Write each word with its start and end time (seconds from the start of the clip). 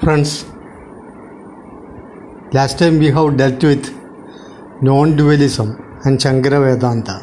Friends, 0.00 0.44
last 2.52 2.78
time 2.80 2.98
we 2.98 3.06
have 3.12 3.36
dealt 3.36 3.62
with 3.62 3.90
non 4.82 5.16
dualism 5.16 5.68
and 6.04 6.18
Shankara 6.18 6.58
Vedanta. 6.64 7.16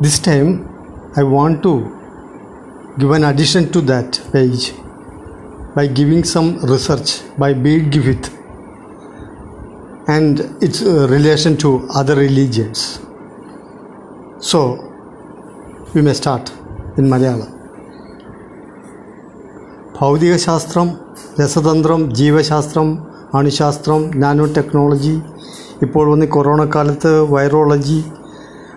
This 0.00 0.18
time 0.18 0.68
I 1.16 1.22
want 1.22 1.62
to 1.62 2.94
give 2.98 3.10
an 3.10 3.24
addition 3.24 3.72
to 3.72 3.80
that 3.92 4.20
page 4.32 4.74
by 5.74 5.86
giving 5.86 6.24
some 6.24 6.58
research 6.58 7.20
by 7.38 7.54
Bede 7.54 8.28
and 10.08 10.40
its 10.62 10.82
uh, 10.82 11.08
relation 11.08 11.56
to 11.56 11.88
other 11.94 12.16
religions. 12.16 13.00
So, 14.40 14.76
we 15.94 16.02
may 16.02 16.12
start 16.12 16.50
in 16.98 17.06
Malayalam. 17.06 17.59
ഭൗതികശാസ്ത്രം 20.00 20.98
രസതന്ത്രം 21.40 22.14
ജീവശാസ്ത്രം 22.14 23.06
അണുശാസ്ത്രം 23.34 24.10
nano 24.14 24.44
technology 24.44 25.20
ഇപ്പോൾ 25.82 26.10
വന്ന് 26.10 26.26
corona 26.26 26.70
കാലത്ത് 26.74 27.20
virology 27.20 28.04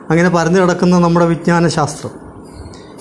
അങ്ങനെ 0.09 0.29
പരന്നു 0.29 0.59
കിടക്കുന്ന 0.59 0.99
നമ്മുടെ 0.99 1.25
വിജ്ഞാനശാസ്ത്രം. 1.25 2.11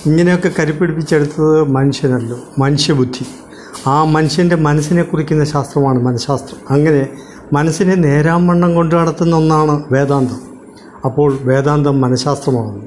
ഇങ്ങനെയൊക്കെ 0.07 0.51
കരുപ്പിടിപ്പിച്ചെടുത്തത് 0.59 1.65
മനുഷ്യനല്ലോ 1.65 2.39
മനുഷ്യബുദ്ധി. 2.59 3.27
ആ 3.87 4.05
മനുഷ്യന്റെ 4.05 4.57
മനസ്സിനെ 4.57 5.03
കുറിക്കുന്ന 5.03 5.45
ശാസ്ത്രമാണ് 5.45 5.99
മനഃശാസ്ത്രം. 5.99 6.61
അങ്ങനെ 6.71 7.09
മനസ്സിനെ 7.53 7.95
നേരാമണ്ണം 7.95 8.75
കൊണ്ടു 8.75 8.97
നടത്തുന്ന 8.97 9.37
ഒന്നാണ് 9.37 9.85
വേദാന്തം. 9.93 10.41
അപ്പോൾ 11.05 11.39
വേദാന്തം 11.43 12.01
മനഃശാസ്ത്രമാകുന്നു 12.01 12.87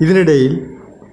ഇതിനിടയിൽ 0.00 0.66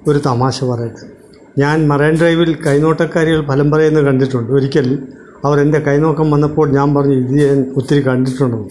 ഒരു 0.08 0.20
തമാശ 0.20 0.64
പറയട്ടെ. 0.64 1.21
ഞാൻ 1.58 1.88
മറൈൻ 1.88 2.18
ഡ്രൈവിൽ 2.18 2.64
കൈനോട്ടക്കാരികൾ 2.64 3.48
ഫലം 3.48 3.72
പറയുന്നത് 3.72 4.06
കണ്ടിട്ടുണ്ട്. 4.06 4.52
ഒരിക്കൽ 4.52 5.08
അവർ 5.46 5.60
എന്റെ 5.60 5.80
കൈനോക്കം 5.80 6.32
വന്നപ്പോൾ 6.32 6.72
ഞാൻ 6.72 6.96
പറഞ്ഞു 6.96 7.14
ഇത് 7.14 7.50
ഞാൻ 7.50 7.74
ഒത്തിരി 7.78 8.02
കണ്ടിട്ടുണ്ടെന്ന് 8.08 8.70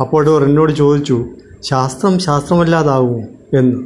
അപ്പോൾ 0.00 0.28
അവർ 0.28 0.44
എന്നോട് 0.44 0.72
ചോദിച്ചു 0.72 1.28
ശാസ്ത്രം 1.62 2.18
ശാസ്ത്രമല്ലാതാകുമോ 2.18 3.20
എന്ന്. 3.58 3.76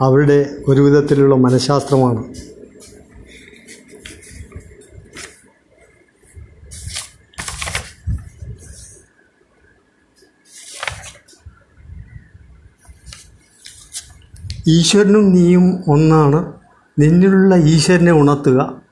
അവരുടെ 0.00 0.50
ഒരു 0.68 0.80
വിധത്തിലുള്ള 0.80 1.34
മനഃശാസ്ത്രമാണ്. 1.34 2.24
ഈശ്വരനും 14.68 15.32
നീയും 15.32 15.90
ഒന്നാണ്. 15.90 16.58
നിന്നിലുള്ള 16.98 17.56
ഈശ്വരനെ 17.56 18.12
ഉണർത്തുക. 18.12 18.82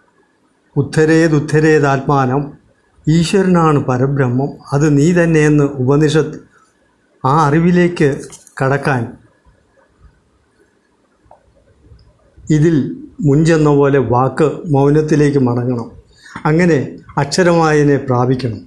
ഉത്തരേതുത്തരേതാത്മാനം 0.76 2.52
ഈശ്വരനാണ് 3.08 3.84
പരബ്രഹ്മം. 3.84 4.48
അത് 4.72 4.98
നീ 4.98 5.12
തന്നെയെന്ന് 5.12 5.64
ഉപനിഷത്ത് 5.64 6.38
ആ 7.24 7.46
അറിവിലേക്ക് 7.46 8.20
കടക്കാൻ 8.62 9.12
ഇതിൽ 12.50 12.96
മുൻചെന്ന 13.20 13.70
പോലെ 13.70 13.98
വാക്ക് 13.98 14.52
മൗനത്തിലേക്ക് 14.66 15.38
മടങ്ങണം. 15.38 15.90
അങ്ങനെ 16.44 16.98
അക്ഷരമായതിനെ 17.18 17.96
പ്രാപിക്കണം. 17.96 18.60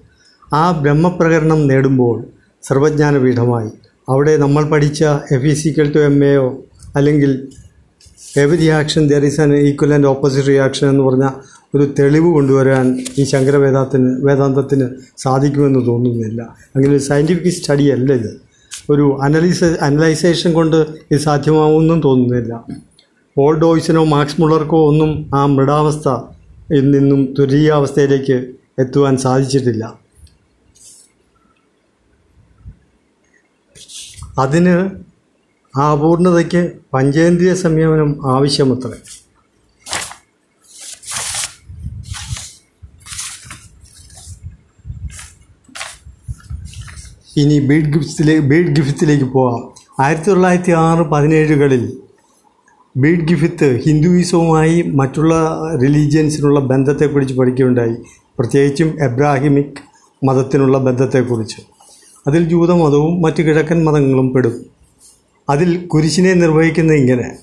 ആ 0.54 0.72
ബ്രഹ്മപ്രകരണം 0.72 1.68
നേടുമ്പോൾ 1.68 2.24
സർവജ്ഞാനപീഠമായി. 2.64 3.72
അവിടെ 4.10 4.38
നമ്മൾ 4.38 4.64
പഠിച്ച 4.64 5.04
എഫ് 5.04 5.46
ഇ 5.46 5.54
സിക്കൽ 5.54 5.94
ടു 5.94 6.00
എം 6.00 6.24
എയോ 6.24 6.64
അല്ലെങ്കിൽ 6.96 7.52
every 8.38 8.68
action 8.68 9.08
there 9.08 9.26
is 9.26 9.42
an 9.42 9.56
equal 9.56 9.94
and 9.94 10.08
opposite 10.08 10.48
reaction 10.48 10.90
എന്ന് 10.90 11.04
പറഞ്ഞ 11.04 11.30
ഒരു 11.76 11.94
തെളിവ് 12.00 12.26
കൊണ്ടുവരാൻ 12.26 13.06
ഈ 13.18 13.24
ശങ്കരവേദാത്തിന് 13.24 14.26
വേദാന്തത്തിന് 14.26 14.90
സാധിക്കുമെന്ന് 15.18 15.86
തോന്നുന്നില്ല. 15.88 16.42
അങ്ങനെ 16.76 16.92
ഒരു 16.92 17.02
സയന്റിഫിക് 17.02 17.54
സ്റ്റഡി 17.54 17.84
അല്ല 17.84 18.14
ഇത്. 18.14 18.42
ഒരു 18.90 19.20
അനലൈസ 19.24 19.64
അനലൈസേഷൻ 19.64 20.54
കൊണ്ട് 20.54 20.76
ഇത് 21.12 21.20
സാധ്യമാവുമെന്നും 21.20 22.02
തോന്നുന്നില്ല. 22.02 22.64
ഓൾഡ് 23.38 23.62
ഡോയ്സിനോ 23.62 24.04
മാക്സ് 24.04 24.42
മുള്ളർക്കോ 24.42 24.88
ഒന്നും 24.88 25.30
ആ 25.36 25.46
മൃടാവസ്ഥ 25.46 26.10
നിന്നും 26.74 27.36
തുരീയാവസ്ഥയിലേക്ക് 27.40 28.52
എത്തുവാൻ 28.80 29.18
സാധിച്ചിട്ടില്ല. 29.18 30.00
അതിന് 34.40 34.90
ആ 35.78 35.92
അപൂർണതയ്ക്ക് 35.92 36.72
പഞ്ചേന്ദ്രിയ 36.94 37.54
സംയമനം 37.54 38.32
ആവശ്യമത്രേ. 38.32 38.92
ഇനി 47.38 47.60
ബീഡ് 47.60 47.94
ഗിഫ്റ്റിലേക്ക് 47.94 48.42
ബീഡ് 48.42 48.76
ഗിഫ്റ്റിലേക്ക് 48.76 49.26
പോകാം 49.26 49.74
ആയിരത്തി 50.00 50.30
തൊള്ളായിരത്തി 50.30 50.72
ആറ് 50.72 51.00
പതിനേഴുകളിൽ 51.00 51.98
ബീഡ് 52.98 53.28
ഗിഫിത്ത് 53.28 53.80
ഹിന്ദുയിസവുമായി 53.86 54.82
മറ്റുള്ള 54.82 55.62
റിലീജിയൻസിനുള്ള 55.82 56.60
ബന്ധത്തെക്കുറിച്ച് 56.60 57.34
പഠിക്കുകയുണ്ടായി. 57.34 57.96
പ്രത്യേകിച്ചും 58.40 59.04
എബ്രാഹിമിക് 59.04 59.80
മതത്തിനുള്ള 60.26 60.78
ബന്ധത്തെക്കുറിച്ച്. 60.78 61.62
അതിൽ 62.28 62.50
ജൂതമതവും 62.50 63.22
മറ്റ് 63.22 63.42
കിഴക്കൻ 63.44 63.86
മതങ്ങളും 63.86 64.34
പെടും. 64.34 64.79
അതിൽ 65.50 65.86
കുരിശിനെ 65.86 66.34
നിർവഹിക്കുന്നത് 66.34 66.98
ഇങ്ങനെ. 66.98 67.38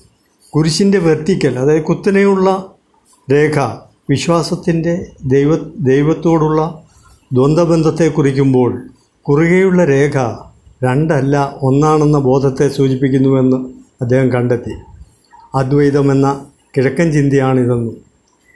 കുരിശിന്റെ 0.55 0.97
വെർട്ടിക്കൽ 0.97 1.59
അതായത് 1.59 1.83
കുത്തനെയുള്ള 1.83 2.71
രേഖ 3.31 3.59
വിശ്വാസത്തിന്റെ 4.09 5.05
ദൈവ 5.25 5.55
ദൈവത്തോടുള്ള 5.79 6.83
ദ്വന്ദ്വബന്ധത്തെ 7.33 8.07
കുറിക്കുമ്പോൾ 8.07 8.83
കുറുകെയുള്ള 9.21 9.85
രേഖ 9.85 10.17
രണ്ടല്ല 10.83 11.55
ഒന്നാണെന്ന 11.61 12.19
ബോധത്തെ 12.19 12.67
സൂചിപ്പിക്കുന്നുവെന്ന് 12.67 13.57
അദ്ദേഹം 14.01 14.31
കണ്ടെത്തി. 14.31 14.73
അദ്വൈതമെന്ന 15.55 16.45
കിഴക്കൻ 16.77 17.11
ചിന്തയാണിതെന്നും. 17.11 17.97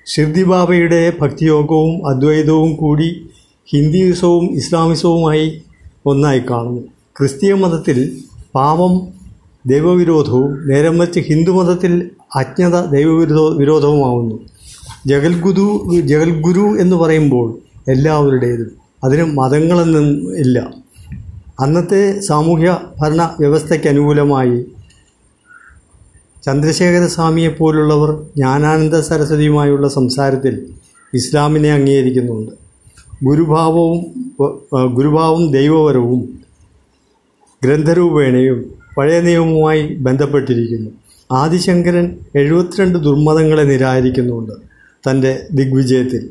ഷിർദി 0.05 0.43
ബാബയുടെ 0.43 1.13
ഭക്തിയോഗവും 1.21 2.09
അദ്വൈതവും 2.09 2.75
കൂടി 2.75 3.29
ഹിന്ദുയിസവും 3.65 4.45
ഇസ്ലാമിസവുമായി 4.51 5.61
ഒന്നായി 6.05 6.39
കാണുന്നു. 6.39 6.81
ക്രിസ്തീയ 7.19 7.53
മതത്തിൽ 7.53 8.17
പാപം 8.55 9.20
ദൈവവിരോധവും 9.65 10.67
നേരം 10.67 10.99
വെച്ച് 10.99 11.19
ഹിന്ദുമതത്തിൽ 11.19 12.11
അജ്ഞത 12.35 12.85
ദൈവവിരോധ 12.85 13.57
വിരോധവുമാവുന്നു. 13.57 14.39
ജഗൽഗുരു 15.05 15.91
ജഗൽഗുരു 16.01 16.79
എന്ന് 16.79 16.95
പറയുമ്പോൾ 16.95 17.59
എല്ലാവരുടേതും. 17.87 18.71
അതിന് 19.03 19.23
മതങ്ങളെന്നും 19.23 20.35
ഇല്ല. 20.37 20.73
അന്നത്തെ 21.59 22.19
സാമൂഹ്യ 22.19 22.77
ഭരണ 23.01 23.35
വ്യവസ്ഥയ്ക്ക് 23.39 23.87
അനുകൂലമായി 23.87 24.65
ചന്ദ്രശേഖര 26.45 27.07
സ്വാമിയെപ്പോലുള്ളവർ 27.07 28.11
ജ്ഞാനാനന്ദ 28.11 28.99
സരസ്വതിയുമായുള്ള 28.99 29.87
സംസാരത്തിൽ 29.89 30.67
ഇസ്ലാമിനെ 31.13 31.71
അംഗീകരിക്കുന്നുണ്ട്. 31.71 32.51
ഗുരുഭാവവും 33.23 33.99
ഗുരുഭാവം 34.93 35.51
ദൈവപരവും 35.51 36.39
ഗ്രന്ഥരൂപേണയും 37.63 38.80
പഴയ 38.97 39.19
നിയമവുമായി 39.19 39.87
ബന്ധപ്പെട്ടിരിക്കുന്നു. 39.87 40.91
ആദിശങ്കരൻ 41.31 42.19
എഴുപത്തിരണ്ട് 42.35 42.99
ദുർമതങ്ങളെ 42.99 43.63
നിരാകരിക്കുന്നുണ്ട് 43.63 44.51
തന്റെ 45.09 45.39
ദിഗ്വിജയത്തിൽ. 45.51 46.29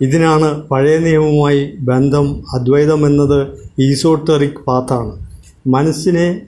ഇതിനാണ് 0.00 0.62
പഴയ 0.68 0.98
നിയമവുമായി 0.98 1.74
ബന്ധം 1.78 2.44
അദ്വൈതം 2.54 3.06
എന്നത് 3.06 3.48
ഈസോട്ടറിക് 3.80 4.64
പാത്താണ്. 4.66 5.12
മനസ്സിനെ 5.66 6.40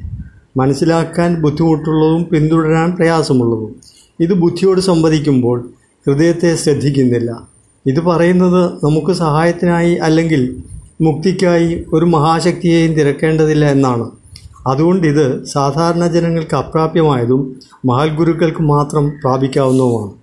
മനസ്സിലാക്കാൻ 0.57 1.35
ബുദ്ധിമുട്ടുള്ളതും 1.35 2.25
പിന്തുടരാൻ 2.25 2.97
പ്രയാസമുള്ളതും. 2.97 3.75
ഇത് 4.21 4.35
ബുദ്ധിയോട് 4.35 4.81
സംവദിക്കുമ്പോൾ 4.81 5.71
ഹൃദയത്തെ 6.07 6.57
ശ്രദ്ധിക്കുന്നില്ല. 6.57 7.43
ഇത് 7.87 8.01
പറയുന്നത് 8.01 8.85
നമുക്ക് 8.85 9.13
സഹായത്തിനായി 9.13 9.95
അല്ലെങ്കിൽ 9.95 10.57
മുക്തിക്കായി 11.01 11.85
ഒരു 11.93 12.05
മഹാശക്തിയെയും 12.05 12.95
തിരക്കേണ്ടതില്ല 12.95 13.71
എന്നാണ്. 13.71 14.20
അതുകൊണ്ട് 14.67 15.07
ഇത് 15.07 15.45
സാധാരണ 15.45 16.07
ജനങ്ങൾക്ക് 16.07 16.55
അപ്രാപ്യമായതും 16.55 17.57
മഹൽ 17.85 18.17
ഗുരുക്കൾക്ക് 18.17 18.63
മാത്രം 18.63 19.13
പ്രാപിക്കാവുന്നതുമാണ്. 19.23 20.20